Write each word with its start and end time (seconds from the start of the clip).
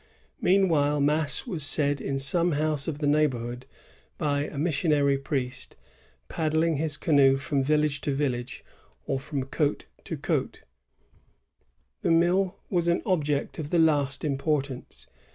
^ 0.01 0.03
Meanwhile 0.41 0.99
mass 0.99 1.45
was 1.45 1.63
said 1.63 2.01
in 2.01 2.17
some 2.17 2.53
house 2.53 2.87
of 2.87 2.97
the 2.97 3.05
neighborhood 3.05 3.67
by 4.17 4.45
a 4.47 4.57
missionary 4.57 5.19
priest, 5.19 5.75
paddling 6.27 6.77
his 6.77 6.97
canoe 6.97 7.37
from 7.37 7.63
village 7.63 8.01
to 8.01 8.11
village, 8.11 8.65
or 9.05 9.19
from 9.19 9.45
cdte 9.45 9.83
to 10.05 10.17
cdte. 10.17 10.59
The 12.01 12.09
mill 12.09 12.57
was 12.71 12.87
an 12.87 13.03
object 13.05 13.59
of 13.59 13.69
the 13.69 13.77
last 13.77 14.25
importance. 14.25 15.05